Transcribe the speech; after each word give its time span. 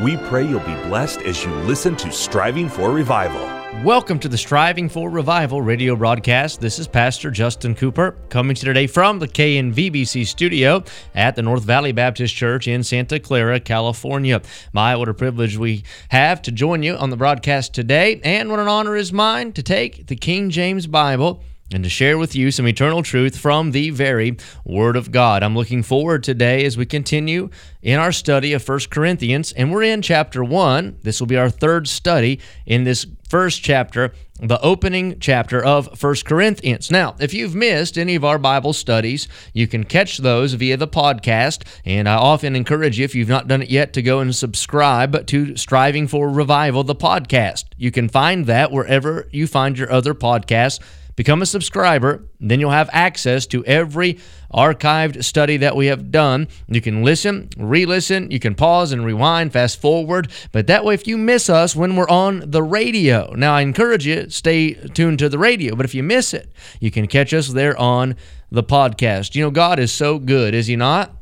We 0.00 0.16
pray 0.16 0.48
you'll 0.48 0.60
be 0.60 0.74
blessed 0.88 1.20
as 1.22 1.44
you 1.44 1.52
listen 1.52 1.96
to 1.96 2.10
Striving 2.10 2.70
for 2.70 2.90
Revival. 2.90 3.44
Welcome 3.84 4.18
to 4.20 4.28
the 4.28 4.38
Striving 4.38 4.88
for 4.88 5.10
Revival 5.10 5.60
radio 5.60 5.94
broadcast. 5.94 6.62
This 6.62 6.78
is 6.78 6.88
Pastor 6.88 7.30
Justin 7.30 7.74
Cooper 7.74 8.16
coming 8.30 8.56
to 8.56 8.60
you 8.62 8.72
today 8.72 8.86
from 8.86 9.18
the 9.18 9.28
KNVBC 9.28 10.26
studio 10.26 10.82
at 11.14 11.36
the 11.36 11.42
North 11.42 11.64
Valley 11.64 11.92
Baptist 11.92 12.34
Church 12.34 12.66
in 12.66 12.82
Santa 12.82 13.20
Clara, 13.20 13.60
California. 13.60 14.40
My, 14.72 14.96
what 14.96 15.10
a 15.10 15.14
privilege 15.14 15.58
we 15.58 15.84
have 16.08 16.40
to 16.42 16.52
join 16.52 16.82
you 16.82 16.96
on 16.96 17.10
the 17.10 17.16
broadcast 17.16 17.74
today, 17.74 18.18
and 18.24 18.50
what 18.50 18.60
an 18.60 18.68
honor 18.68 18.96
is 18.96 19.12
mine 19.12 19.52
to 19.52 19.62
take 19.62 20.06
the 20.06 20.16
King 20.16 20.48
James 20.48 20.86
Bible 20.86 21.42
and 21.74 21.84
to 21.84 21.90
share 21.90 22.18
with 22.18 22.34
you 22.34 22.50
some 22.50 22.66
eternal 22.66 23.02
truth 23.02 23.38
from 23.38 23.70
the 23.70 23.90
very 23.90 24.36
Word 24.64 24.96
of 24.96 25.10
God. 25.10 25.42
I'm 25.42 25.56
looking 25.56 25.82
forward 25.82 26.22
today 26.22 26.64
as 26.64 26.76
we 26.76 26.86
continue 26.86 27.50
in 27.82 27.98
our 27.98 28.12
study 28.12 28.52
of 28.52 28.62
First 28.62 28.90
Corinthians, 28.90 29.52
and 29.52 29.72
we're 29.72 29.82
in 29.82 30.02
chapter 30.02 30.44
1. 30.44 30.98
This 31.02 31.20
will 31.20 31.26
be 31.26 31.36
our 31.36 31.50
third 31.50 31.88
study 31.88 32.40
in 32.66 32.84
this 32.84 33.06
first 33.28 33.62
chapter, 33.62 34.12
the 34.40 34.60
opening 34.60 35.18
chapter 35.18 35.64
of 35.64 35.98
First 35.98 36.26
Corinthians. 36.26 36.90
Now, 36.90 37.16
if 37.18 37.32
you've 37.32 37.54
missed 37.54 37.96
any 37.96 38.14
of 38.14 38.24
our 38.24 38.38
Bible 38.38 38.72
studies, 38.72 39.26
you 39.54 39.66
can 39.66 39.84
catch 39.84 40.18
those 40.18 40.52
via 40.54 40.76
the 40.76 40.88
podcast, 40.88 41.66
and 41.84 42.08
I 42.08 42.14
often 42.14 42.54
encourage 42.54 42.98
you, 42.98 43.04
if 43.04 43.14
you've 43.14 43.28
not 43.28 43.48
done 43.48 43.62
it 43.62 43.70
yet, 43.70 43.92
to 43.94 44.02
go 44.02 44.20
and 44.20 44.34
subscribe 44.34 45.26
to 45.28 45.56
Striving 45.56 46.08
for 46.08 46.28
Revival, 46.28 46.84
the 46.84 46.94
podcast. 46.94 47.64
You 47.76 47.90
can 47.90 48.08
find 48.08 48.46
that 48.46 48.70
wherever 48.70 49.28
you 49.32 49.46
find 49.46 49.78
your 49.78 49.90
other 49.90 50.14
podcasts 50.14 50.78
Become 51.16 51.42
a 51.42 51.46
subscriber, 51.46 52.26
then 52.40 52.58
you'll 52.58 52.70
have 52.70 52.88
access 52.92 53.46
to 53.48 53.64
every 53.64 54.18
archived 54.52 55.22
study 55.24 55.58
that 55.58 55.76
we 55.76 55.86
have 55.86 56.10
done. 56.10 56.48
You 56.68 56.80
can 56.80 57.04
listen, 57.04 57.48
re 57.56 57.86
listen, 57.86 58.30
you 58.30 58.38
can 58.38 58.54
pause 58.54 58.92
and 58.92 59.04
rewind, 59.04 59.52
fast 59.52 59.80
forward. 59.80 60.30
But 60.52 60.66
that 60.66 60.84
way, 60.84 60.94
if 60.94 61.06
you 61.06 61.18
miss 61.18 61.50
us 61.50 61.76
when 61.76 61.96
we're 61.96 62.08
on 62.08 62.50
the 62.50 62.62
radio, 62.62 63.34
now 63.36 63.54
I 63.54 63.60
encourage 63.60 64.06
you, 64.06 64.30
stay 64.30 64.74
tuned 64.74 65.18
to 65.20 65.28
the 65.28 65.38
radio, 65.38 65.76
but 65.76 65.84
if 65.84 65.94
you 65.94 66.02
miss 66.02 66.34
it, 66.34 66.50
you 66.80 66.90
can 66.90 67.06
catch 67.06 67.32
us 67.34 67.48
there 67.48 67.78
on 67.78 68.16
the 68.50 68.62
podcast. 68.62 69.34
You 69.34 69.44
know, 69.44 69.50
God 69.50 69.78
is 69.78 69.92
so 69.92 70.18
good, 70.18 70.54
is 70.54 70.66
He 70.66 70.76
not? 70.76 71.21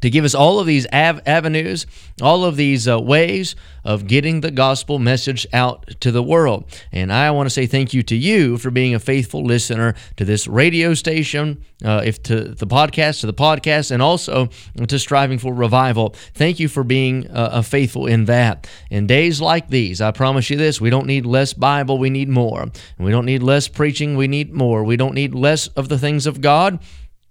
To 0.00 0.10
give 0.10 0.24
us 0.24 0.34
all 0.34 0.58
of 0.58 0.66
these 0.66 0.86
av- 0.92 1.20
avenues, 1.26 1.86
all 2.22 2.44
of 2.44 2.56
these 2.56 2.88
uh, 2.88 3.00
ways 3.00 3.56
of 3.84 4.06
getting 4.06 4.40
the 4.40 4.50
gospel 4.50 4.98
message 4.98 5.46
out 5.52 5.86
to 6.00 6.10
the 6.10 6.22
world. 6.22 6.64
And 6.92 7.12
I 7.12 7.30
want 7.30 7.46
to 7.46 7.50
say 7.50 7.66
thank 7.66 7.94
you 7.94 8.02
to 8.04 8.16
you 8.16 8.58
for 8.58 8.70
being 8.70 8.94
a 8.94 9.00
faithful 9.00 9.44
listener 9.44 9.94
to 10.16 10.24
this 10.24 10.46
radio 10.46 10.94
station, 10.94 11.64
uh, 11.84 12.02
if 12.04 12.22
to 12.24 12.54
the 12.54 12.66
podcast, 12.66 13.20
to 13.20 13.26
the 13.26 13.34
podcast, 13.34 13.90
and 13.90 14.02
also 14.02 14.48
to 14.86 14.98
striving 14.98 15.38
for 15.38 15.54
revival. 15.54 16.14
Thank 16.34 16.60
you 16.60 16.68
for 16.68 16.84
being 16.84 17.30
uh, 17.30 17.62
faithful 17.62 18.06
in 18.06 18.26
that. 18.26 18.68
In 18.90 19.06
days 19.06 19.40
like 19.40 19.70
these, 19.70 20.00
I 20.00 20.10
promise 20.10 20.50
you 20.50 20.56
this: 20.56 20.80
we 20.80 20.90
don't 20.90 21.06
need 21.06 21.26
less 21.26 21.52
Bible, 21.54 21.98
we 21.98 22.10
need 22.10 22.28
more. 22.28 22.66
We 22.98 23.10
don't 23.10 23.26
need 23.26 23.42
less 23.42 23.68
preaching, 23.68 24.16
we 24.16 24.28
need 24.28 24.52
more. 24.52 24.84
We 24.84 24.96
don't 24.96 25.14
need 25.14 25.34
less 25.34 25.68
of 25.68 25.88
the 25.88 25.98
things 25.98 26.26
of 26.26 26.40
God 26.40 26.78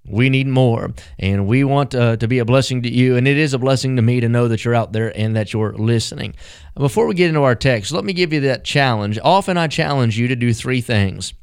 we 0.09 0.29
need 0.29 0.47
more 0.47 0.93
and 1.17 1.47
we 1.47 1.63
want 1.63 1.93
uh, 1.93 2.17
to 2.17 2.27
be 2.27 2.39
a 2.39 2.45
blessing 2.45 2.81
to 2.83 2.91
you 2.91 3.15
and 3.15 3.27
it 3.27 3.38
is 3.38 3.53
a 3.53 3.59
blessing 3.59 3.95
to 3.95 4.02
me 4.02 4.19
to 4.19 4.29
know 4.29 4.47
that 4.47 4.65
you're 4.65 4.75
out 4.75 4.91
there 4.91 5.15
and 5.17 5.35
that 5.35 5.53
you're 5.53 5.73
listening. 5.73 6.35
Before 6.75 7.05
we 7.05 7.13
get 7.13 7.29
into 7.29 7.43
our 7.43 7.55
text 7.55 7.91
let 7.91 8.03
me 8.03 8.13
give 8.13 8.33
you 8.33 8.41
that 8.41 8.63
challenge. 8.63 9.19
Often 9.23 9.57
i 9.57 9.67
challenge 9.67 10.17
you 10.17 10.27
to 10.27 10.35
do 10.35 10.53
three 10.53 10.81
things 10.81 11.33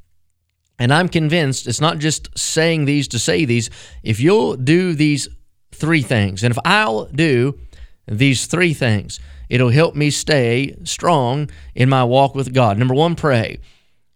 and 0.78 0.92
i'm 0.92 1.08
convinced 1.08 1.66
it's 1.66 1.80
not 1.80 1.98
just 1.98 2.36
saying 2.36 2.84
these 2.84 3.08
to 3.08 3.18
say 3.18 3.44
these. 3.44 3.70
If 4.02 4.20
you'll 4.20 4.56
do 4.56 4.94
these 4.94 5.28
three 5.72 6.02
things 6.02 6.42
and 6.42 6.50
if 6.50 6.58
i'll 6.64 7.06
do 7.06 7.58
these 8.06 8.46
three 8.46 8.74
things 8.74 9.20
it'll 9.48 9.70
help 9.70 9.94
me 9.94 10.10
stay 10.10 10.76
strong 10.84 11.48
in 11.74 11.88
my 11.88 12.02
walk 12.02 12.34
with 12.34 12.52
god. 12.52 12.78
Number 12.78 12.94
one 12.94 13.14
pray. 13.14 13.58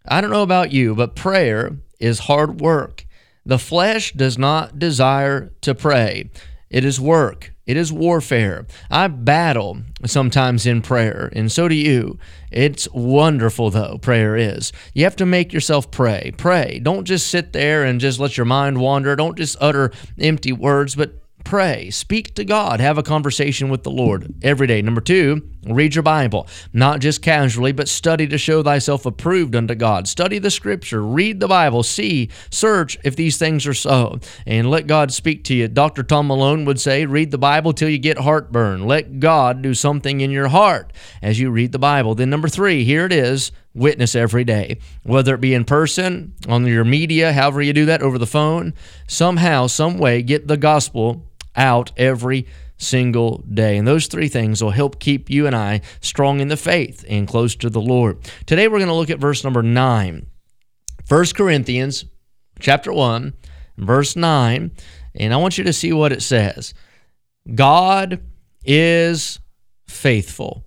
I 0.07 0.21
don't 0.21 0.31
know 0.31 0.43
about 0.43 0.73
you 0.73 0.95
but 0.95 1.15
prayer 1.15 1.77
is 2.01 2.21
hard 2.21 2.61
work 2.61 3.07
the 3.51 3.59
flesh 3.59 4.13
does 4.13 4.39
not 4.39 4.79
desire 4.79 5.53
to 5.63 5.75
pray. 5.75 6.31
It 6.71 6.85
is 6.85 7.01
work. 7.01 7.53
It 7.67 7.77
is 7.77 7.93
warfare. 7.93 8.65
I 8.89 9.09
battle 9.09 9.79
sometimes 10.07 10.67
in 10.67 10.83
prayer, 10.83 11.33
and 11.35 11.51
so 11.51 11.67
do 11.67 11.75
you. 11.75 12.17
It's 12.53 12.87
wonderful, 12.93 13.71
though, 13.71 13.99
prayer 13.99 14.37
is. 14.37 14.73
You 14.95 15.03
have 15.03 15.17
to 15.17 15.27
make 15.27 15.53
yourself 15.53 15.91
pray. 15.91 16.33
Pray. 16.37 16.79
Don't 16.81 17.07
just 17.07 17.27
sit 17.27 17.53
there 17.53 17.83
and 17.83 18.01
just 18.01 18.21
let 18.21 18.37
your 18.37 18.47
mind 18.47 18.79
wander. 18.79 19.17
Don't 19.17 19.37
just 19.37 19.57
utter 19.61 19.91
empty 20.17 20.53
words, 20.53 20.95
but 20.95 21.15
pray, 21.43 21.91
speak 21.91 22.37
to 22.37 22.45
God, 22.45 22.79
have 22.79 22.99
a 22.99 23.03
conversation 23.03 23.69
with 23.69 23.83
the 23.83 23.91
Lord 23.91 24.33
every 24.43 24.69
day. 24.69 24.81
Number 24.81 25.01
two, 25.01 25.43
read 25.65 25.95
your 25.95 26.03
Bible, 26.03 26.47
not 26.73 27.01
just 27.01 27.23
casually, 27.23 27.73
but 27.73 27.89
study 27.89 28.27
to 28.29 28.39
show 28.39 28.63
thyself 28.63 29.05
approved 29.05 29.55
unto 29.55 29.75
God. 29.75 30.09
Study 30.09 30.39
the 30.39 30.51
scripture, 30.51 31.03
read 31.03 31.41
the 31.41 31.49
Bible, 31.49 31.83
see, 31.83 32.31
search 32.51 32.99
if 33.05 33.17
these 33.17 33.37
things 33.37 33.67
are 33.67 33.75
so, 33.75 34.19
and 34.47 34.71
let 34.71 34.87
God 34.87 35.13
speak 35.13 35.45
to 35.45 35.55
you. 35.55 35.69
Dr. 35.69 36.03
Tom 36.03 36.29
Malone 36.29 36.65
would 36.65 36.81
say, 36.81 37.05
read 37.07 37.31
the 37.31 37.39
Bible 37.39 37.73
till 37.73 37.89
you 37.89 37.99
get 37.99 38.19
heartburn. 38.19 38.87
Let 38.87 39.21
God 39.21 39.63
do 39.63 39.75
something 39.75 40.21
in 40.21 40.31
your 40.31 40.49
heart 40.49 40.93
as 41.23 41.39
you 41.39 41.51
read 41.51 41.73
the 41.73 41.79
Bible. 41.79 42.15
Then, 42.15 42.31
number 42.31 42.49
three, 42.49 42.85
here 42.85 43.05
it 43.05 43.13
is 43.13 43.53
witness 43.75 44.15
every 44.15 44.45
day, 44.45 44.79
whether 45.03 45.35
it 45.35 45.41
be 45.41 45.55
in 45.55 45.65
person, 45.65 46.35
on 46.49 46.67
your 46.67 46.85
media, 46.85 47.33
however 47.33 47.63
you 47.63 47.73
do 47.73 47.87
that, 47.87 48.03
over 48.03 48.19
the 48.19 48.27
phone, 48.27 48.75
somehow, 49.07 49.67
some 49.67 49.99
way, 49.99 50.23
get 50.23 50.49
the 50.49 50.57
gospel 50.57 51.27
out 51.55 51.93
every 51.97 52.47
single 52.81 53.45
day. 53.53 53.77
And 53.77 53.87
those 53.87 54.07
three 54.07 54.29
things 54.29 54.63
will 54.63 54.71
help 54.71 54.99
keep 54.99 55.31
you 55.31 55.47
and 55.47 55.55
I 55.55 55.83
strong 56.01 56.41
in 56.41 56.49
the 56.49 56.57
faith 56.57 57.05
and 57.09 57.29
close 57.29 57.55
to 57.57 57.71
the 57.71 57.81
Lord. 57.81 58.19
Today 58.47 58.69
we're 58.69 58.79
going 58.79 58.89
to 58.89 58.95
look 58.95 59.11
at 59.11 59.19
verse 59.19 59.45
number 59.45 59.63
9. 59.63 60.27
1 61.07 61.27
Corinthians 61.35 62.05
chapter 62.61 62.93
1, 62.93 63.35
verse 63.77 64.17
9, 64.17 64.71
and 65.15 65.35
I 65.35 65.37
want 65.37 65.59
you 65.59 65.65
to 65.65 65.73
see 65.73 65.93
what 65.93 66.13
it 66.13 66.23
says. 66.23 66.75
God 67.55 68.21
is 68.65 69.41
faithful, 69.89 70.65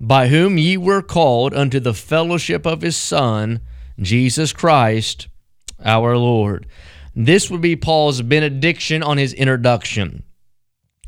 by 0.00 0.28
whom 0.28 0.56
ye 0.56 0.76
were 0.76 1.02
called 1.02 1.52
unto 1.52 1.78
the 1.78 1.94
fellowship 1.94 2.66
of 2.66 2.80
his 2.80 2.96
Son, 2.96 3.60
Jesus 4.00 4.52
Christ, 4.52 5.28
our 5.84 6.16
Lord. 6.16 6.66
This 7.14 7.50
would 7.50 7.60
be 7.60 7.76
Paul's 7.76 8.22
benediction 8.22 9.02
on 9.02 9.18
his 9.18 9.34
introduction. 9.34 10.22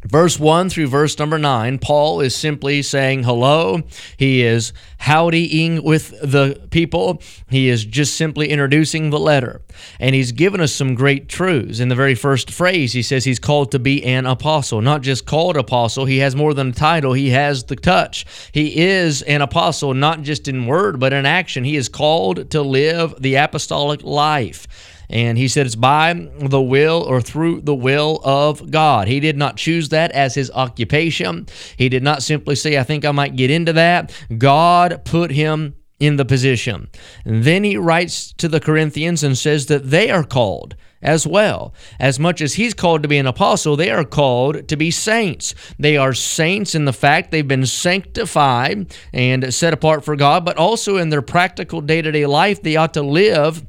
Verse 0.06 0.38
1 0.38 0.68
through 0.68 0.88
verse 0.88 1.18
number 1.18 1.38
9, 1.38 1.78
Paul 1.78 2.20
is 2.20 2.36
simply 2.36 2.82
saying 2.82 3.22
hello. 3.22 3.82
He 4.18 4.42
is 4.42 4.74
howdying 4.98 5.82
with 5.82 6.10
the 6.20 6.60
people. 6.70 7.22
He 7.48 7.70
is 7.70 7.86
just 7.86 8.14
simply 8.14 8.50
introducing 8.50 9.08
the 9.08 9.18
letter. 9.18 9.62
And 9.98 10.14
he's 10.14 10.32
given 10.32 10.60
us 10.60 10.74
some 10.74 10.94
great 10.94 11.28
truths. 11.28 11.80
In 11.80 11.88
the 11.88 11.94
very 11.94 12.14
first 12.14 12.50
phrase, 12.50 12.92
he 12.92 13.02
says 13.02 13.24
he's 13.24 13.38
called 13.38 13.72
to 13.72 13.78
be 13.78 14.04
an 14.04 14.26
apostle. 14.26 14.82
Not 14.82 15.00
just 15.00 15.24
called 15.24 15.56
apostle, 15.56 16.04
he 16.04 16.18
has 16.18 16.36
more 16.36 16.52
than 16.52 16.68
a 16.68 16.72
title, 16.72 17.14
he 17.14 17.30
has 17.30 17.64
the 17.64 17.76
touch. 17.76 18.26
He 18.52 18.82
is 18.82 19.22
an 19.22 19.40
apostle, 19.40 19.94
not 19.94 20.20
just 20.20 20.48
in 20.48 20.66
word, 20.66 21.00
but 21.00 21.14
in 21.14 21.24
action. 21.24 21.64
He 21.64 21.76
is 21.76 21.88
called 21.88 22.50
to 22.50 22.60
live 22.60 23.14
the 23.18 23.36
apostolic 23.36 24.02
life. 24.02 24.66
And 25.08 25.38
he 25.38 25.48
said 25.48 25.66
it's 25.66 25.74
by 25.74 26.14
the 26.38 26.62
will 26.62 27.02
or 27.02 27.20
through 27.20 27.62
the 27.62 27.74
will 27.74 28.20
of 28.24 28.70
God. 28.70 29.08
He 29.08 29.20
did 29.20 29.36
not 29.36 29.56
choose 29.56 29.90
that 29.90 30.12
as 30.12 30.34
his 30.34 30.50
occupation. 30.50 31.46
He 31.76 31.88
did 31.88 32.02
not 32.02 32.22
simply 32.22 32.54
say, 32.54 32.78
I 32.78 32.82
think 32.82 33.04
I 33.04 33.12
might 33.12 33.36
get 33.36 33.50
into 33.50 33.72
that. 33.74 34.12
God 34.38 35.02
put 35.04 35.30
him 35.30 35.74
in 36.00 36.16
the 36.16 36.24
position. 36.24 36.88
And 37.24 37.44
then 37.44 37.64
he 37.64 37.76
writes 37.76 38.32
to 38.34 38.48
the 38.48 38.60
Corinthians 38.60 39.22
and 39.22 39.38
says 39.38 39.66
that 39.66 39.90
they 39.90 40.10
are 40.10 40.24
called 40.24 40.74
as 41.04 41.26
well. 41.26 41.74
As 42.00 42.18
much 42.18 42.40
as 42.40 42.54
he's 42.54 42.74
called 42.74 43.02
to 43.02 43.08
be 43.08 43.18
an 43.18 43.26
apostle, 43.26 43.76
they 43.76 43.90
are 43.90 44.04
called 44.04 44.66
to 44.68 44.76
be 44.76 44.90
saints. 44.90 45.54
They 45.78 45.96
are 45.96 46.14
saints 46.14 46.74
in 46.74 46.86
the 46.86 46.92
fact 46.92 47.30
they've 47.30 47.46
been 47.46 47.66
sanctified 47.66 48.92
and 49.12 49.52
set 49.52 49.74
apart 49.74 50.04
for 50.04 50.16
God, 50.16 50.44
but 50.44 50.56
also 50.56 50.96
in 50.96 51.10
their 51.10 51.22
practical 51.22 51.80
day 51.80 52.02
to 52.02 52.10
day 52.10 52.26
life, 52.26 52.62
they 52.62 52.76
ought 52.76 52.94
to 52.94 53.02
live 53.02 53.64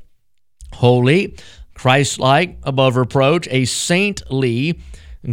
holy, 0.74 1.36
Christ 1.74 2.20
like, 2.20 2.58
above 2.64 2.96
reproach, 2.96 3.48
a 3.50 3.66
saintly 3.66 4.80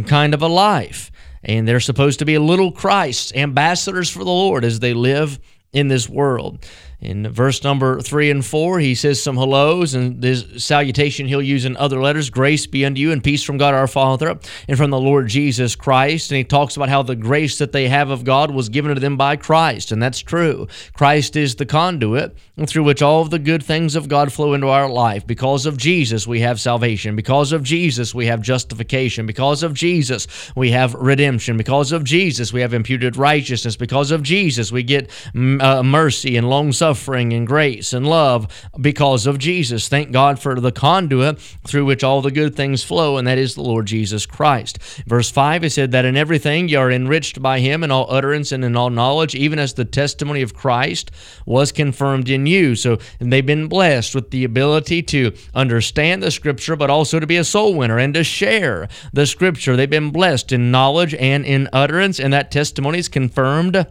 kind 0.07 0.33
of 0.33 0.41
a 0.41 0.47
life. 0.47 1.11
And 1.43 1.67
they're 1.67 1.79
supposed 1.79 2.19
to 2.19 2.25
be 2.25 2.37
little 2.37 2.71
Christs, 2.71 3.33
ambassadors 3.33 4.09
for 4.09 4.19
the 4.19 4.31
Lord 4.31 4.63
as 4.63 4.79
they 4.79 4.93
live 4.93 5.39
in 5.73 5.87
this 5.87 6.07
world. 6.07 6.65
In 7.03 7.29
verse 7.29 7.61
number 7.65 7.99
three 7.99 8.31
and 8.31 8.45
four, 8.45 8.79
he 8.79 8.95
says 8.95 9.21
some 9.21 9.35
hellos 9.35 9.93
and 9.93 10.21
this 10.21 10.63
salutation 10.63 11.27
he'll 11.27 11.41
use 11.41 11.65
in 11.65 11.75
other 11.75 11.99
letters 12.01 12.29
grace 12.29 12.65
be 12.65 12.85
unto 12.85 13.01
you 13.01 13.11
and 13.11 13.21
peace 13.21 13.43
from 13.43 13.57
God 13.57 13.73
our 13.73 13.87
Father 13.87 14.39
and 14.69 14.77
from 14.77 14.89
the 14.89 14.99
Lord 14.99 15.27
Jesus 15.27 15.75
Christ. 15.75 16.31
And 16.31 16.37
he 16.37 16.45
talks 16.45 16.77
about 16.77 16.87
how 16.87 17.03
the 17.03 17.17
grace 17.17 17.57
that 17.57 17.73
they 17.73 17.89
have 17.89 18.09
of 18.09 18.23
God 18.23 18.51
was 18.51 18.69
given 18.69 18.95
to 18.95 19.01
them 19.01 19.17
by 19.17 19.35
Christ. 19.35 19.91
And 19.91 20.01
that's 20.01 20.19
true. 20.19 20.69
Christ 20.93 21.35
is 21.35 21.55
the 21.55 21.65
conduit 21.65 22.37
through 22.67 22.83
which 22.83 23.01
all 23.01 23.21
of 23.21 23.31
the 23.31 23.39
good 23.39 23.63
things 23.63 23.97
of 23.97 24.07
God 24.07 24.31
flow 24.31 24.53
into 24.53 24.69
our 24.69 24.87
life. 24.87 25.27
Because 25.27 25.65
of 25.65 25.75
Jesus, 25.75 26.25
we 26.25 26.39
have 26.39 26.61
salvation. 26.61 27.17
Because 27.17 27.51
of 27.51 27.63
Jesus, 27.63 28.15
we 28.15 28.27
have 28.27 28.41
justification. 28.41 29.25
Because 29.25 29.61
of 29.61 29.73
Jesus, 29.73 30.25
we 30.55 30.71
have 30.71 30.93
redemption. 30.93 31.57
Because 31.57 31.91
of 31.91 32.05
Jesus, 32.05 32.53
we 32.53 32.61
have 32.61 32.73
imputed 32.73 33.17
righteousness. 33.17 33.75
Because 33.75 34.09
of 34.09 34.23
Jesus, 34.23 34.71
we 34.71 34.83
get 34.83 35.11
uh, 35.35 35.83
mercy 35.83 36.37
and 36.37 36.49
long 36.49 36.71
suffering 36.71 36.92
suffering 36.93 37.33
and 37.33 37.47
grace 37.47 37.91
and 37.91 38.05
love 38.05 38.47
because 38.79 39.25
of 39.25 39.39
Jesus. 39.39 39.87
Thank 39.87 40.11
God 40.11 40.39
for 40.39 40.59
the 40.59 40.71
conduit 40.71 41.39
through 41.65 41.85
which 41.85 42.03
all 42.03 42.21
the 42.21 42.29
good 42.29 42.55
things 42.55 42.83
flow, 42.83 43.17
and 43.17 43.27
that 43.27 43.39
is 43.39 43.55
the 43.55 43.63
Lord 43.63 43.87
Jesus 43.87 44.27
Christ. 44.27 44.77
Verse 45.07 45.31
5, 45.31 45.63
it 45.63 45.71
said 45.71 45.91
that 45.91 46.05
in 46.05 46.15
everything 46.15 46.67
you 46.67 46.77
are 46.77 46.91
enriched 46.91 47.41
by 47.41 47.59
him 47.59 47.83
in 47.83 47.89
all 47.89 48.05
utterance 48.13 48.51
and 48.51 48.63
in 48.63 48.75
all 48.75 48.91
knowledge, 48.91 49.33
even 49.33 49.57
as 49.57 49.73
the 49.73 49.85
testimony 49.85 50.43
of 50.43 50.53
Christ 50.53 51.09
was 51.47 51.71
confirmed 51.71 52.29
in 52.29 52.45
you. 52.45 52.75
So 52.75 52.99
they've 53.17 53.43
been 53.43 53.67
blessed 53.67 54.13
with 54.13 54.29
the 54.29 54.43
ability 54.43 55.01
to 55.01 55.33
understand 55.55 56.21
the 56.21 56.29
scripture, 56.29 56.75
but 56.75 56.91
also 56.91 57.19
to 57.19 57.25
be 57.25 57.37
a 57.37 57.43
soul 57.43 57.73
winner 57.73 57.97
and 57.97 58.13
to 58.13 58.23
share 58.23 58.87
the 59.13 59.25
scripture. 59.25 59.75
They've 59.75 59.89
been 59.89 60.11
blessed 60.11 60.51
in 60.51 60.69
knowledge 60.69 61.15
and 61.15 61.43
in 61.43 61.69
utterance, 61.73 62.19
and 62.19 62.31
that 62.33 62.51
testimony 62.51 62.99
is 62.99 63.09
confirmed 63.09 63.87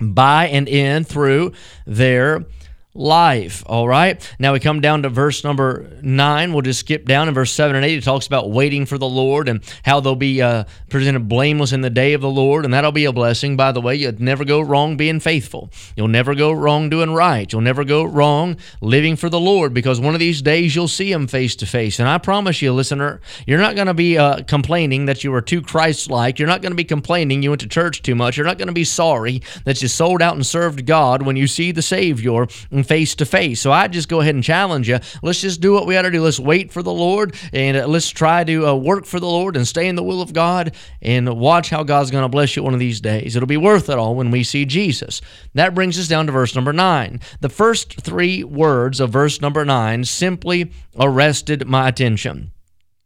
by 0.00 0.48
and 0.48 0.68
in 0.68 1.04
through 1.04 1.52
their 1.86 2.44
life. 2.96 3.62
All 3.66 3.86
right. 3.86 4.34
Now 4.38 4.52
we 4.52 4.60
come 4.60 4.80
down 4.80 5.02
to 5.02 5.08
verse 5.08 5.44
number 5.44 5.90
nine. 6.02 6.52
We'll 6.52 6.62
just 6.62 6.80
skip 6.80 7.04
down 7.04 7.28
in 7.28 7.34
verse 7.34 7.52
seven 7.52 7.76
and 7.76 7.84
eight. 7.84 7.98
It 7.98 8.04
talks 8.04 8.26
about 8.26 8.50
waiting 8.50 8.86
for 8.86 8.98
the 8.98 9.08
Lord 9.08 9.48
and 9.48 9.62
how 9.84 10.00
they'll 10.00 10.16
be 10.16 10.42
uh, 10.42 10.64
presented 10.88 11.28
blameless 11.28 11.72
in 11.72 11.82
the 11.82 11.90
day 11.90 12.14
of 12.14 12.20
the 12.20 12.30
Lord. 12.30 12.64
And 12.64 12.72
that'll 12.72 12.92
be 12.92 13.04
a 13.04 13.12
blessing. 13.12 13.56
By 13.56 13.72
the 13.72 13.80
way, 13.80 13.94
you'll 13.94 14.20
never 14.20 14.44
go 14.44 14.60
wrong 14.60 14.96
being 14.96 15.20
faithful. 15.20 15.70
You'll 15.96 16.08
never 16.08 16.34
go 16.34 16.52
wrong 16.52 16.88
doing 16.88 17.12
right. 17.12 17.50
You'll 17.52 17.62
never 17.62 17.84
go 17.84 18.04
wrong 18.04 18.56
living 18.80 19.16
for 19.16 19.28
the 19.28 19.40
Lord 19.40 19.74
because 19.74 20.00
one 20.00 20.14
of 20.14 20.20
these 20.20 20.42
days 20.42 20.74
you'll 20.74 20.88
see 20.88 21.12
Him 21.12 21.26
face 21.26 21.56
to 21.56 21.66
face. 21.66 21.98
And 21.98 22.08
I 22.08 22.18
promise 22.18 22.62
you, 22.62 22.72
listener, 22.72 23.20
you're 23.46 23.58
not 23.58 23.74
going 23.74 23.88
to 23.88 23.94
be 23.94 24.16
uh, 24.18 24.42
complaining 24.44 25.06
that 25.06 25.22
you 25.22 25.30
were 25.30 25.42
too 25.42 25.62
Christ 25.62 26.10
like. 26.10 26.38
You're 26.38 26.48
not 26.48 26.62
going 26.62 26.72
to 26.72 26.76
be 26.76 26.84
complaining 26.84 27.42
you 27.42 27.50
went 27.50 27.60
to 27.60 27.68
church 27.68 28.02
too 28.02 28.14
much. 28.14 28.36
You're 28.36 28.46
not 28.46 28.58
going 28.58 28.68
to 28.68 28.74
be 28.74 28.84
sorry 28.84 29.42
that 29.64 29.82
you 29.82 29.88
sold 29.88 30.22
out 30.22 30.34
and 30.34 30.46
served 30.46 30.86
God 30.86 31.22
when 31.22 31.36
you 31.36 31.46
see 31.46 31.72
the 31.72 31.82
Savior 31.82 32.46
face 32.86 33.14
to 33.16 33.26
face. 33.26 33.60
So 33.60 33.72
I 33.72 33.88
just 33.88 34.08
go 34.08 34.20
ahead 34.20 34.34
and 34.34 34.44
challenge 34.44 34.88
you. 34.88 34.98
Let's 35.22 35.40
just 35.40 35.60
do 35.60 35.72
what 35.72 35.86
we 35.86 35.94
got 35.94 36.02
to 36.02 36.10
do. 36.10 36.22
Let's 36.22 36.40
wait 36.40 36.72
for 36.72 36.82
the 36.82 36.92
Lord 36.92 37.34
and 37.52 37.76
uh, 37.76 37.86
let's 37.86 38.08
try 38.08 38.44
to 38.44 38.66
uh, 38.66 38.74
work 38.74 39.04
for 39.04 39.20
the 39.20 39.26
Lord 39.26 39.56
and 39.56 39.66
stay 39.66 39.88
in 39.88 39.96
the 39.96 40.02
will 40.02 40.22
of 40.22 40.32
God 40.32 40.74
and 41.02 41.28
watch 41.38 41.70
how 41.70 41.82
God's 41.82 42.10
going 42.10 42.24
to 42.24 42.28
bless 42.28 42.56
you 42.56 42.62
one 42.62 42.74
of 42.74 42.80
these 42.80 43.00
days. 43.00 43.36
It'll 43.36 43.46
be 43.46 43.56
worth 43.56 43.88
it 43.90 43.98
all 43.98 44.14
when 44.14 44.30
we 44.30 44.44
see 44.44 44.64
Jesus. 44.64 45.20
That 45.54 45.74
brings 45.74 45.98
us 45.98 46.08
down 46.08 46.26
to 46.26 46.32
verse 46.32 46.54
number 46.54 46.72
nine. 46.72 47.20
The 47.40 47.48
first 47.48 48.00
three 48.00 48.44
words 48.44 49.00
of 49.00 49.10
verse 49.10 49.40
number 49.40 49.64
nine 49.64 50.04
simply 50.04 50.72
arrested 50.98 51.66
my 51.66 51.88
attention. 51.88 52.52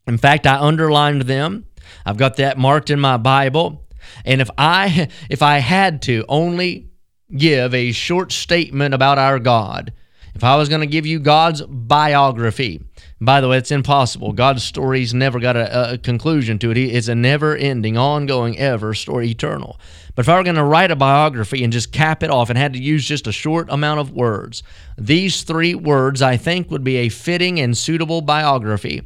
In 0.06 0.18
fact, 0.18 0.46
I 0.46 0.58
underlined 0.58 1.22
them. 1.22 1.66
I've 2.04 2.16
got 2.16 2.36
that 2.36 2.58
marked 2.58 2.90
in 2.90 3.00
my 3.00 3.16
Bible. 3.16 3.86
And 4.24 4.40
if 4.40 4.50
I 4.58 5.08
if 5.30 5.42
I 5.42 5.58
had 5.58 6.02
to 6.02 6.24
only 6.28 6.89
give 7.36 7.74
a 7.74 7.92
short 7.92 8.32
statement 8.32 8.94
about 8.94 9.18
our 9.18 9.38
God, 9.38 9.92
if 10.34 10.44
I 10.44 10.56
was 10.56 10.68
going 10.68 10.80
to 10.80 10.86
give 10.86 11.06
you 11.06 11.18
God's 11.18 11.62
biography, 11.62 12.82
by 13.20 13.40
the 13.40 13.48
way, 13.48 13.58
it's 13.58 13.70
impossible. 13.70 14.32
God's 14.32 14.62
story's 14.62 15.12
never 15.12 15.40
got 15.40 15.56
a, 15.56 15.92
a 15.92 15.98
conclusion 15.98 16.58
to 16.60 16.70
it. 16.70 16.78
It's 16.78 17.08
a 17.08 17.14
never 17.14 17.54
ending, 17.56 17.98
ongoing, 17.98 18.58
ever 18.58 18.94
story, 18.94 19.28
eternal. 19.28 19.78
But 20.14 20.24
if 20.24 20.28
I 20.28 20.36
were 20.36 20.44
going 20.44 20.56
to 20.56 20.64
write 20.64 20.90
a 20.90 20.96
biography 20.96 21.62
and 21.62 21.72
just 21.72 21.92
cap 21.92 22.22
it 22.22 22.30
off 22.30 22.48
and 22.48 22.58
had 22.58 22.72
to 22.72 22.82
use 22.82 23.04
just 23.04 23.26
a 23.26 23.32
short 23.32 23.68
amount 23.70 24.00
of 24.00 24.12
words, 24.12 24.62
these 24.96 25.42
three 25.42 25.74
words 25.74 26.22
I 26.22 26.36
think 26.36 26.70
would 26.70 26.84
be 26.84 26.96
a 26.96 27.08
fitting 27.10 27.60
and 27.60 27.76
suitable 27.76 28.22
biography 28.22 29.02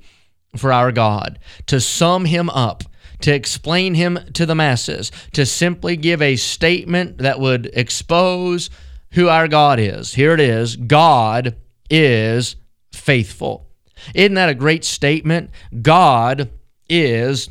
for 0.56 0.72
our 0.72 0.92
God 0.92 1.38
to 1.66 1.80
sum 1.80 2.24
him 2.24 2.48
up 2.50 2.84
to 3.24 3.34
explain 3.34 3.94
him 3.94 4.18
to 4.34 4.44
the 4.44 4.54
masses, 4.54 5.10
to 5.32 5.46
simply 5.46 5.96
give 5.96 6.20
a 6.20 6.36
statement 6.36 7.16
that 7.16 7.40
would 7.40 7.70
expose 7.72 8.68
who 9.12 9.28
our 9.28 9.48
God 9.48 9.80
is. 9.80 10.12
Here 10.12 10.34
it 10.34 10.40
is 10.40 10.76
God 10.76 11.56
is 11.88 12.56
faithful. 12.92 13.66
Isn't 14.14 14.34
that 14.34 14.50
a 14.50 14.54
great 14.54 14.84
statement? 14.84 15.48
God 15.80 16.50
is 16.86 17.48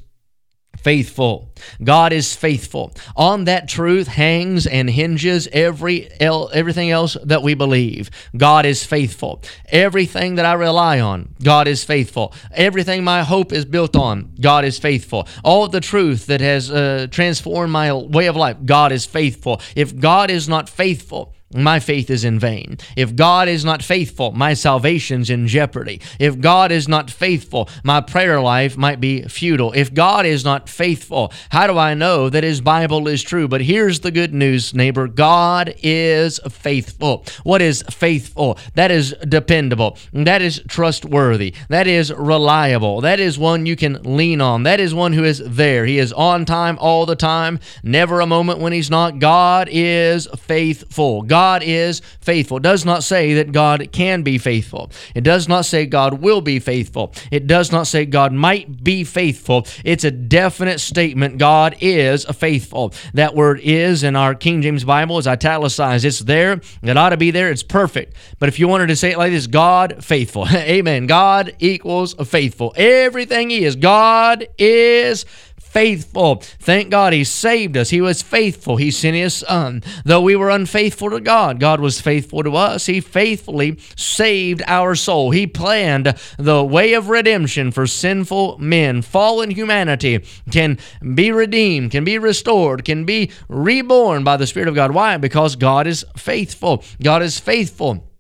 faithful. 0.84 1.50
God 1.82 2.12
is 2.12 2.36
faithful. 2.36 2.94
On 3.16 3.46
that 3.46 3.70
truth 3.70 4.08
hangs 4.08 4.68
and 4.68 4.90
hinges 4.90 5.48
every 5.52 6.12
everything 6.20 6.92
else 6.92 7.16
that 7.24 7.42
we 7.42 7.54
believe. 7.54 8.12
God 8.36 8.66
is 8.66 8.84
faithful. 8.84 9.42
Everything 9.70 10.36
that 10.36 10.46
I 10.46 10.54
rely 10.54 11.00
on, 11.00 11.36
God 11.42 11.68
is 11.68 11.84
faithful. 11.84 12.34
Everything 12.52 13.04
my 13.04 13.24
hope 13.24 13.54
is 13.54 13.66
built 13.66 13.96
on, 13.96 14.34
God 14.40 14.66
is 14.66 14.78
faithful. 14.78 15.28
All 15.44 15.68
the 15.68 15.82
truth 15.82 16.28
that 16.28 16.42
has 16.42 16.70
uh, 16.70 17.08
transformed 17.10 17.72
my 17.72 17.94
way 17.94 18.28
of 18.28 18.36
life, 18.36 18.58
God 18.66 18.92
is 18.92 19.06
faithful. 19.06 19.62
If 19.76 19.98
God 19.98 20.30
is 20.30 20.50
not 20.50 20.70
faithful, 20.70 21.34
my 21.54 21.80
faith 21.80 22.10
is 22.10 22.24
in 22.24 22.40
vain. 22.40 22.78
If 22.96 23.16
God 23.16 23.48
is 23.48 23.64
not 23.64 23.84
faithful, 23.84 24.32
my 24.32 24.54
salvation's 24.54 25.30
in 25.30 25.48
jeopardy. 25.48 26.02
If 26.20 26.40
God 26.40 26.72
is 26.72 26.88
not 26.88 27.12
faithful, 27.12 27.70
my 27.84 28.02
prayer 28.02 28.42
life 28.42 28.78
might 28.78 29.00
be 29.00 29.24
futile. 29.24 29.72
If 29.74 29.94
God 29.94 30.26
is 30.26 30.44
not 30.44 30.70
faithful, 30.70 31.32
how 31.50 31.68
do 31.68 31.78
I 31.78 31.94
know 31.94 32.30
that 32.30 32.44
His 32.44 32.62
Bible 32.62 33.08
is 33.08 33.22
true? 33.22 33.48
But 33.48 33.62
here's 33.62 34.00
the 34.00 34.12
good 34.12 34.34
news, 34.34 34.74
neighbor 34.74 35.08
God 35.08 35.76
is 35.84 36.40
faithful. 36.50 37.26
What 37.44 37.62
is 37.62 37.84
faithful? 37.90 38.58
That 38.76 38.92
is 38.92 39.14
dependable. 39.28 39.98
That 40.14 40.42
is 40.42 40.62
trustworthy. 40.68 41.54
That 41.70 41.88
is 41.88 42.12
reliable. 42.12 43.02
That 43.02 43.20
is 43.20 43.38
one 43.38 43.66
you 43.66 43.76
can 43.76 44.02
lean 44.04 44.42
on. 44.42 44.64
That 44.64 44.80
is 44.80 44.94
one 44.96 45.14
who 45.14 45.24
is 45.24 45.40
there. 45.46 45.86
He 45.86 46.00
is 46.00 46.14
on 46.14 46.46
time 46.46 46.78
all 46.80 47.06
the 47.06 47.16
time, 47.16 47.60
never 47.84 48.22
a 48.22 48.26
moment 48.26 48.60
when 48.60 48.74
He's 48.74 48.90
not. 48.90 49.20
God 49.20 49.68
is 49.72 50.28
faithful. 50.38 51.22
God 51.22 51.43
God 51.44 51.64
is 51.64 52.00
faithful. 52.22 52.56
It 52.56 52.64
does 52.64 52.86
not 52.86 53.04
say 53.04 53.34
that 53.34 53.52
God 53.52 53.92
can 53.92 54.22
be 54.24 54.38
faithful. 54.38 54.90
It 55.14 55.26
does 55.26 55.50
not 55.50 55.66
say 55.66 55.86
God 55.86 56.22
will 56.22 56.40
be 56.40 56.58
faithful. 56.60 57.14
It 57.32 57.48
does 57.48 57.70
not 57.70 57.86
say 57.86 58.06
God 58.06 58.32
might 58.32 58.82
be 58.82 59.04
faithful. 59.04 59.68
It's 59.84 60.06
a 60.06 60.12
definite 60.12 60.80
statement. 60.80 61.40
God 61.40 61.76
is 61.82 62.24
faithful. 62.24 62.94
That 63.14 63.36
word 63.36 63.60
is 63.60 64.04
in 64.04 64.16
our 64.16 64.36
King 64.36 64.62
James 64.62 64.86
Bible 64.86 65.18
is 65.18 65.28
italicized. 65.28 66.06
It's 66.06 66.20
there. 66.20 66.62
It 66.82 66.96
ought 66.96 67.10
to 67.10 67.18
be 67.18 67.32
there. 67.32 67.52
It's 67.52 67.62
perfect. 67.62 68.16
But 68.40 68.48
if 68.48 68.58
you 68.58 68.70
wanted 68.70 68.88
to 68.88 68.96
say 68.96 69.12
it 69.12 69.18
like 69.18 69.34
this, 69.34 69.48
God 69.48 70.02
faithful. 70.02 70.48
Amen. 70.54 71.08
God 71.08 71.58
equals 71.60 72.14
faithful. 72.26 72.74
Everything 72.78 73.50
He 73.50 73.66
is. 73.66 73.76
God 73.76 74.48
is 74.58 75.24
faithful. 75.24 75.53
Thank 75.74 76.90
God 76.90 77.14
He 77.14 77.24
saved 77.24 77.76
us. 77.78 77.90
He 77.90 78.00
was 78.00 78.22
faithful. 78.22 78.78
He 78.78 78.92
sent 78.92 79.16
His 79.16 79.34
Son. 79.34 79.84
Though 80.06 80.22
we 80.22 80.36
were 80.36 80.50
unfaithful 80.50 81.10
to 81.10 81.20
God, 81.20 81.60
God 81.60 81.80
was 81.80 82.00
faithful 82.00 82.44
to 82.44 82.56
us. 82.56 82.86
He 82.86 83.02
faithfully 83.02 83.80
saved 83.96 84.62
our 84.68 84.96
soul. 84.96 85.32
He 85.32 85.48
planned 85.48 86.16
the 86.38 86.64
way 86.64 86.94
of 86.94 87.10
redemption 87.10 87.72
for 87.72 87.88
sinful 87.88 88.60
men. 88.60 89.02
Fallen 89.02 89.52
humanity 89.52 90.24
can 90.52 90.78
be 91.16 91.32
redeemed, 91.32 91.92
can 91.92 92.04
be 92.04 92.18
restored, 92.18 92.86
can 92.86 93.04
be 93.04 93.32
reborn 93.50 94.24
by 94.24 94.38
the 94.38 94.48
Spirit 94.48 94.68
of 94.70 94.76
God. 94.76 94.92
Why? 94.92 95.18
Because 95.18 95.56
God 95.56 95.88
is 95.88 96.06
faithful. 96.16 96.84
God 97.02 97.22
is 97.24 97.40
faithful 97.40 98.13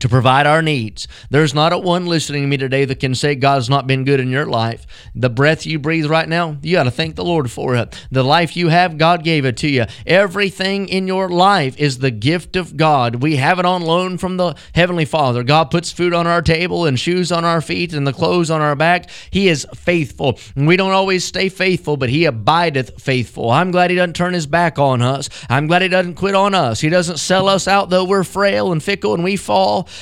to 0.00 0.08
provide 0.08 0.46
our 0.46 0.62
needs. 0.62 1.08
There's 1.30 1.54
not 1.54 1.72
a 1.72 1.78
one 1.78 2.06
listening 2.06 2.42
to 2.42 2.48
me 2.48 2.56
today 2.56 2.84
that 2.84 3.00
can 3.00 3.14
say 3.14 3.34
God's 3.34 3.68
not 3.68 3.86
been 3.86 4.04
good 4.04 4.20
in 4.20 4.30
your 4.30 4.46
life. 4.46 4.86
The 5.14 5.30
breath 5.30 5.66
you 5.66 5.78
breathe 5.78 6.06
right 6.06 6.28
now, 6.28 6.56
you 6.62 6.76
got 6.76 6.84
to 6.84 6.90
thank 6.90 7.16
the 7.16 7.24
Lord 7.24 7.50
for 7.50 7.76
it. 7.76 8.06
The 8.10 8.22
life 8.22 8.56
you 8.56 8.68
have, 8.68 8.98
God 8.98 9.24
gave 9.24 9.44
it 9.44 9.56
to 9.58 9.68
you. 9.68 9.86
Everything 10.06 10.88
in 10.88 11.06
your 11.06 11.28
life 11.28 11.78
is 11.78 11.98
the 11.98 12.10
gift 12.10 12.56
of 12.56 12.76
God. 12.76 13.16
We 13.16 13.36
have 13.36 13.58
it 13.58 13.66
on 13.66 13.82
loan 13.82 14.18
from 14.18 14.36
the 14.36 14.54
Heavenly 14.74 15.04
Father. 15.04 15.42
God 15.42 15.70
puts 15.70 15.92
food 15.92 16.14
on 16.14 16.26
our 16.26 16.42
table 16.42 16.86
and 16.86 16.98
shoes 16.98 17.32
on 17.32 17.44
our 17.44 17.60
feet 17.60 17.92
and 17.92 18.06
the 18.06 18.12
clothes 18.12 18.50
on 18.50 18.60
our 18.60 18.76
back. 18.76 19.10
He 19.30 19.48
is 19.48 19.66
faithful. 19.74 20.38
We 20.54 20.76
don't 20.76 20.92
always 20.92 21.24
stay 21.24 21.48
faithful, 21.48 21.96
but 21.96 22.10
He 22.10 22.24
abideth 22.24 23.00
faithful. 23.00 23.50
I'm 23.50 23.70
glad 23.70 23.90
He 23.90 23.96
doesn't 23.96 24.16
turn 24.16 24.34
His 24.34 24.46
back 24.46 24.78
on 24.78 25.02
us. 25.02 25.28
I'm 25.48 25.66
glad 25.66 25.82
He 25.82 25.88
doesn't 25.88 26.14
quit 26.14 26.34
on 26.34 26.54
us. 26.54 26.80
He 26.80 26.88
doesn't 26.88 27.18
sell 27.18 27.48
us 27.48 27.66
out 27.68 27.90
though 27.90 28.04
we're 28.04 28.24
frail 28.24 28.72
and 28.72 28.82
fickle 28.82 29.14
and 29.14 29.24
we 29.24 29.36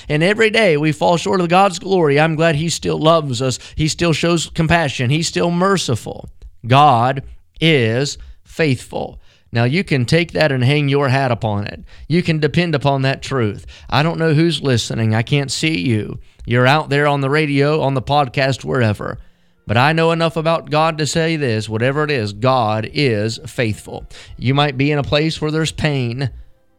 and 0.08 0.22
every 0.22 0.50
day 0.50 0.76
we 0.76 0.92
fall 0.92 1.16
short 1.16 1.40
of 1.40 1.48
God's 1.48 1.78
glory. 1.78 2.18
I'm 2.18 2.34
glad 2.34 2.56
He 2.56 2.68
still 2.68 2.98
loves 2.98 3.40
us. 3.42 3.58
He 3.76 3.88
still 3.88 4.12
shows 4.12 4.50
compassion. 4.50 5.10
He's 5.10 5.28
still 5.28 5.50
merciful. 5.50 6.28
God 6.66 7.24
is 7.60 8.18
faithful. 8.44 9.20
Now, 9.52 9.64
you 9.64 9.84
can 9.84 10.04
take 10.04 10.32
that 10.32 10.50
and 10.50 10.64
hang 10.64 10.88
your 10.88 11.08
hat 11.08 11.30
upon 11.30 11.68
it. 11.68 11.84
You 12.08 12.24
can 12.24 12.40
depend 12.40 12.74
upon 12.74 13.02
that 13.02 13.22
truth. 13.22 13.66
I 13.88 14.02
don't 14.02 14.18
know 14.18 14.34
who's 14.34 14.60
listening. 14.60 15.14
I 15.14 15.22
can't 15.22 15.50
see 15.50 15.78
you. 15.78 16.18
You're 16.44 16.66
out 16.66 16.90
there 16.90 17.06
on 17.06 17.20
the 17.20 17.30
radio, 17.30 17.80
on 17.80 17.94
the 17.94 18.02
podcast, 18.02 18.64
wherever. 18.64 19.18
But 19.66 19.76
I 19.76 19.92
know 19.92 20.10
enough 20.10 20.36
about 20.36 20.70
God 20.70 20.98
to 20.98 21.06
say 21.06 21.36
this 21.36 21.68
whatever 21.68 22.04
it 22.04 22.10
is, 22.10 22.32
God 22.32 22.90
is 22.92 23.38
faithful. 23.46 24.06
You 24.36 24.54
might 24.54 24.76
be 24.76 24.90
in 24.90 24.98
a 24.98 25.04
place 25.04 25.40
where 25.40 25.50
there's 25.50 25.72
pain, 25.72 26.30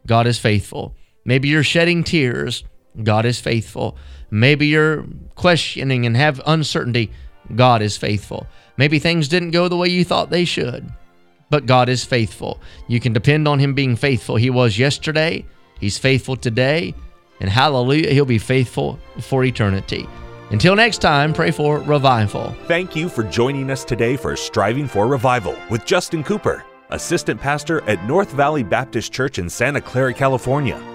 God 0.05 0.27
is 0.27 0.37
faithful. 0.37 0.95
Maybe 1.23 1.47
you're 1.47 1.63
shedding 1.63 2.03
tears, 2.03 2.63
God 3.03 3.25
is 3.25 3.39
faithful. 3.39 3.97
Maybe 4.31 4.67
you're 4.67 5.05
questioning 5.35 6.05
and 6.05 6.15
have 6.17 6.41
uncertainty, 6.45 7.11
God 7.55 7.81
is 7.81 7.97
faithful. 7.97 8.47
Maybe 8.77 8.99
things 8.99 9.27
didn't 9.27 9.51
go 9.51 9.67
the 9.67 9.77
way 9.77 9.87
you 9.87 10.03
thought 10.03 10.29
they 10.29 10.45
should, 10.45 10.89
but 11.49 11.65
God 11.65 11.89
is 11.89 12.03
faithful. 12.03 12.59
You 12.87 12.99
can 12.99 13.13
depend 13.13 13.47
on 13.47 13.59
Him 13.59 13.73
being 13.73 13.95
faithful. 13.95 14.35
He 14.35 14.49
was 14.49 14.77
yesterday, 14.77 15.45
He's 15.79 15.97
faithful 15.97 16.35
today, 16.35 16.93
and 17.39 17.49
hallelujah, 17.49 18.11
He'll 18.11 18.25
be 18.25 18.37
faithful 18.37 18.99
for 19.21 19.43
eternity. 19.43 20.07
Until 20.51 20.75
next 20.75 20.99
time, 20.99 21.33
pray 21.33 21.51
for 21.51 21.79
revival. 21.79 22.55
Thank 22.65 22.95
you 22.95 23.09
for 23.09 23.23
joining 23.23 23.71
us 23.71 23.83
today 23.83 24.15
for 24.15 24.35
Striving 24.35 24.87
for 24.87 25.07
Revival 25.07 25.57
with 25.69 25.85
Justin 25.85 26.23
Cooper, 26.23 26.63
Assistant 26.89 27.41
Pastor 27.41 27.81
at 27.89 28.03
North 28.05 28.31
Valley 28.31 28.63
Baptist 28.63 29.11
Church 29.11 29.39
in 29.39 29.49
Santa 29.49 29.81
Clara, 29.81 30.13
California. 30.13 30.94